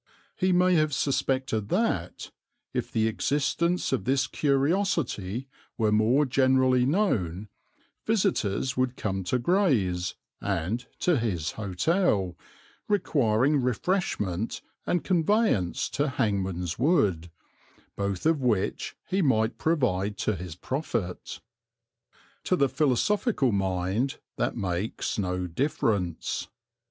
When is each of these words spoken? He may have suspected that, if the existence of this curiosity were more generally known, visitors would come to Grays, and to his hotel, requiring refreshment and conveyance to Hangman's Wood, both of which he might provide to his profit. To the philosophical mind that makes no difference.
He 0.35 0.51
may 0.51 0.73
have 0.73 0.95
suspected 0.95 1.69
that, 1.69 2.31
if 2.73 2.91
the 2.91 3.07
existence 3.07 3.93
of 3.93 4.05
this 4.05 4.25
curiosity 4.25 5.47
were 5.77 5.91
more 5.91 6.25
generally 6.25 6.87
known, 6.87 7.49
visitors 8.07 8.75
would 8.75 8.97
come 8.97 9.23
to 9.25 9.37
Grays, 9.37 10.15
and 10.41 10.87
to 11.01 11.19
his 11.19 11.51
hotel, 11.51 12.35
requiring 12.87 13.61
refreshment 13.61 14.63
and 14.87 15.03
conveyance 15.03 15.87
to 15.89 16.07
Hangman's 16.09 16.79
Wood, 16.79 17.29
both 17.95 18.25
of 18.25 18.41
which 18.41 18.95
he 19.05 19.21
might 19.21 19.59
provide 19.59 20.17
to 20.25 20.35
his 20.35 20.55
profit. 20.55 21.41
To 22.45 22.55
the 22.55 22.69
philosophical 22.69 23.51
mind 23.51 24.17
that 24.37 24.57
makes 24.57 25.19
no 25.19 25.45
difference. 25.45 26.47